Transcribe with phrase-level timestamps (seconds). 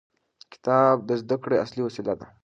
[0.53, 2.25] کتاب د زده کړې اصلي وسیله ده.